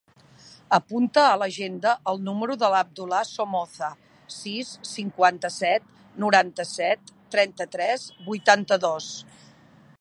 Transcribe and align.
Apunta 0.75 1.25
a 1.31 1.35
l'agenda 1.41 1.91
el 2.11 2.23
número 2.29 2.55
de 2.63 2.69
l'Abdullah 2.75 3.19
Somoza: 3.33 3.91
sis, 4.37 4.73
cinquanta-set, 4.93 5.93
noranta-set, 6.25 7.15
trenta-tres, 7.37 8.11
vuitanta-dos. 8.31 9.15